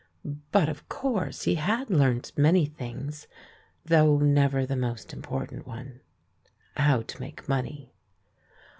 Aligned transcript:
But, 0.51 0.67
of 0.67 0.89
course, 0.89 1.43
he 1.43 1.53
had 1.61 1.91
learnt 1.91 2.35
many 2.35 2.65
things, 2.65 3.27
though 3.85 4.17
never 4.17 4.65
the 4.65 4.75
most 4.75 5.13
important 5.13 5.67
one— 5.67 6.01
how 6.87 7.03
to 7.03 7.19
make 7.19 7.47
money. 7.47 7.93